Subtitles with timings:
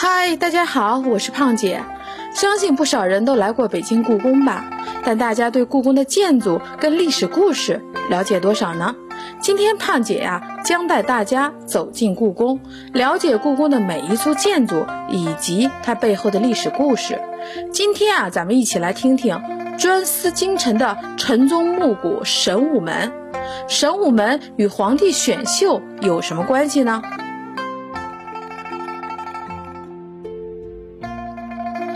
[0.00, 1.82] 嗨，大家好，我是胖姐。
[2.32, 4.64] 相信不少人都来过北京故宫吧？
[5.04, 8.94] 但大家对故宫的建筑跟历史故事了解多少呢？
[9.40, 12.60] 今天胖姐呀，将带大家走进故宫，
[12.92, 17.20] 了解故宫的每一处建筑以及它背后的历史故事。
[17.72, 19.42] 今天啊，咱们一起来听听
[19.76, 23.12] 专司京城的城中木谷神武门。
[23.66, 27.02] 神武门与皇帝选秀有什么关系呢？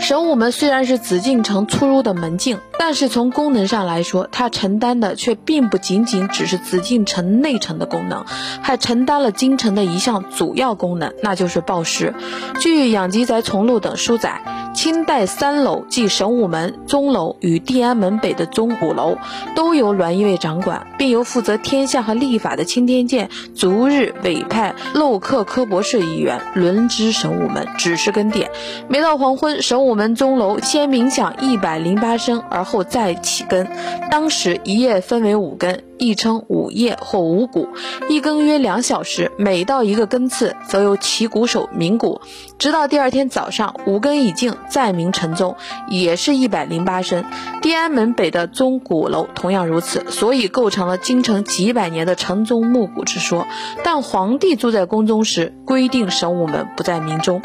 [0.03, 8.25] 神武门虽然是紫禁城出入的门径，但是从功能上来说，它承担的却并不仅仅只是紫禁城内城的功能，
[8.61, 12.13] 还承担了京城的一项主要功能，那就是报时。
[12.59, 14.41] 据养吉宅丛录等书载，
[14.75, 19.17] 清代三楼即神武门、钟楼与地安门北的钟鼓楼，
[19.55, 28.51] 都由栾一卫掌管，并由负责天下和历法的钦天监逐日委派漏刻科博士一员轮值神武门，指示更点。
[28.89, 29.92] 每到黄昏，神武。
[29.95, 33.67] 门钟楼先鸣响一百零八声，而后再起更。
[34.09, 37.67] 当时一夜分为五更，亦称五夜或五鼓，
[38.09, 39.31] 一更约两小时。
[39.37, 42.21] 每到一个更次，则由旗鼓手鸣鼓，
[42.57, 45.55] 直到第二天早上五更已尽，再鸣晨钟，
[45.89, 47.25] 也是一百零八声。
[47.61, 53.47] 地安门北的钟鼓楼同样如此，所以构成了京城几百年的城中暮鼓之说。
[53.83, 57.41] 但皇帝住在宫中时，规定神武门不在鸣钟。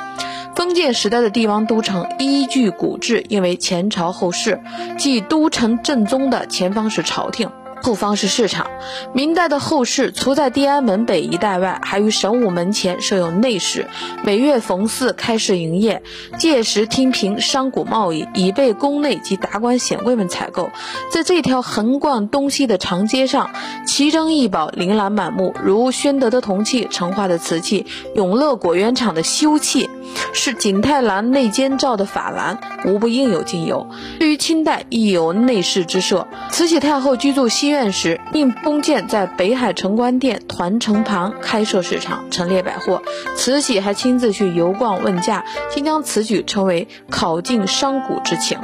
[0.58, 4.60] 封建时代的帝王都城依据古制，因为前朝后世，
[4.98, 7.48] 即都城正宗的前方是朝廷。
[7.82, 8.66] 后方是市场。
[9.12, 13.86] 明代的后市，除在地安门北一带外，还于神武门前设有内市，
[14.24, 16.02] 每月逢四开市营业，
[16.38, 20.70] 届时听凭商贾贸易，以备宫内及达官显贵们采购。
[21.12, 23.50] 在这条横贯东西的长街上，
[23.86, 29.88] 奇珍异宝琳琅满目，如宣德的铜器、成化的瓷器、永乐果园厂的修器，
[30.32, 33.88] 是景泰蓝内监照的珐琅，无不应有尽有。
[34.18, 36.26] 对于清代，亦有内室之设。
[36.50, 37.67] 慈禧太后居住西。
[37.68, 43.02] 院时，宁封建在北海城关店团城旁开设市场，陈列百货。
[43.36, 48.58] 慈禧还亲自去游逛问价，竟将此举称为考尽商贾之情。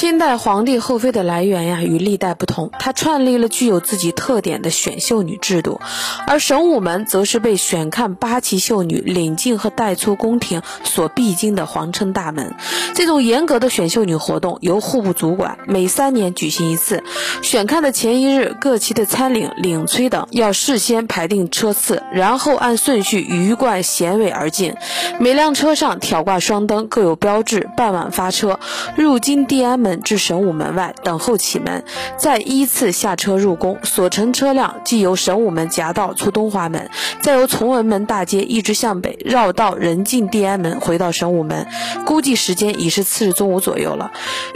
[0.00, 5.78] 清代皇帝后妃的来源呀，与历代不同，他创立了具有自己特点的选秀女制度，
[6.26, 12.54] 而神武门则是被选看八旗秀女领进和带出宫廷所必经的皇城大门。
[12.94, 17.04] 这种严格的选秀女活动由户部主管，每三年举行一次。
[17.42, 24.76] 选看的前一日，各旗的参领、领催等要事先排定车次，然后按顺序鱼贯衔尾而进。
[25.18, 28.58] 每辆车上挑挂双灯，各有标志，傍晚发车
[28.96, 29.89] 入京地安门。
[30.02, 31.84] 至神武门外等候启门，
[32.16, 33.78] 再依次下车入宫。
[33.82, 36.90] 所乘车辆即由神武门夹道出东华门，
[37.22, 41.66] 再由崇文门大街一直向北绕道人进地安门，回到神武门。
[42.04, 44.12] 估计时间已是次日中午左右了。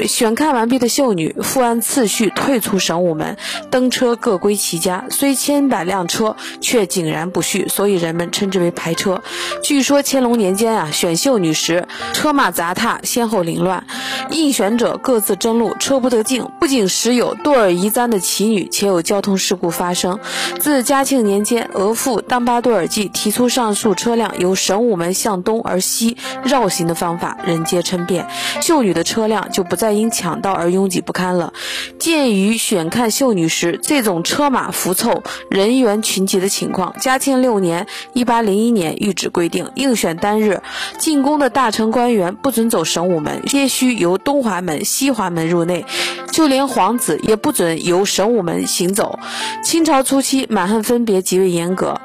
[0.06, 3.38] 选看完毕的秀女复按次序退出神武门，
[3.70, 5.06] 登车各归其家。
[5.10, 9.22] 虽千百辆车，却井然不续，所以人们称之为排车。
[9.62, 13.84] 据说乾隆年间啊，选秀女时车马杂沓，先后凌乱，
[14.30, 15.23] 应选者各。
[15.24, 16.44] 自争路，车不得进。
[16.60, 20.20] 不仅时有堕尔遗簪的奇女，且有交通事故发生。
[20.60, 28.28] 自嘉庆年间，额驸当巴多尔济提出上述车辆由神武门向东而西绕行的方法，人皆称变，
[28.60, 31.54] 秀女的车辆就不再因抢道而拥挤不堪了。
[31.98, 40.60] 鉴于选看秀女时这种车马浮凑、人员群集的情况，嘉庆六年（一八零一年）谕旨规定，应选当日
[40.98, 45.13] 进宫的大臣官员不准走神武门，皆需由东华门西。
[45.14, 45.86] 华门入内，
[46.32, 49.18] 就连皇子也不准由神武门行走。
[49.62, 52.00] 清朝初期，满汉分别极为严格，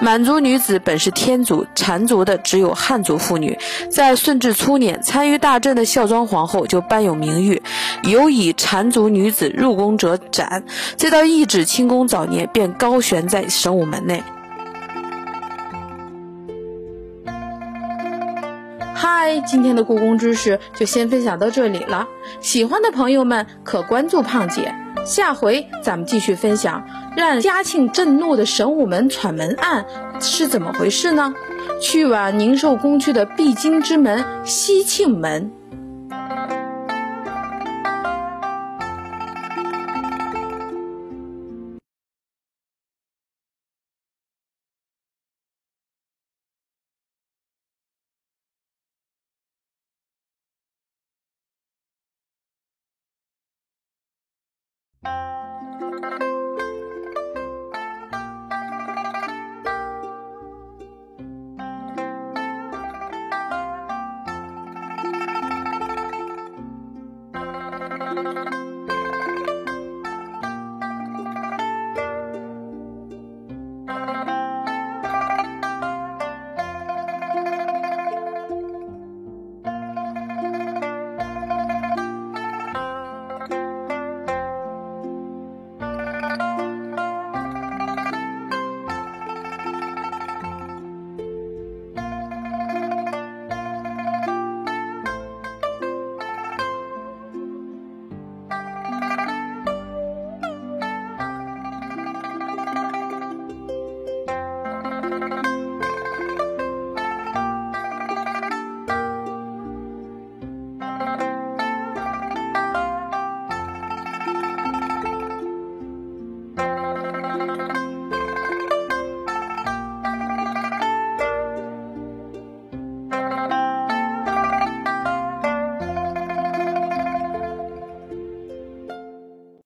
[0.00, 3.58] 满族女子本是天族，缠足的只有汉族妇女。
[3.90, 7.62] 在顺治初年，参与大政的孝庄皇后就颁有名誉，
[8.04, 10.64] 有以缠足女子入宫者斩。
[10.96, 14.22] 这道懿旨清宫早年，便高悬在神武门内。
[19.04, 22.06] 嗨，今天的故宫知识就先分享到这里了。
[22.38, 24.72] 喜欢的朋友们可关注胖姐，
[25.04, 29.86] 下回咱们继续分享让嘉庆震怒的神武门闯门案
[30.20, 31.34] 是怎么回事呢？
[31.80, 35.50] 去往宁寿宫去的必经之门西庆门。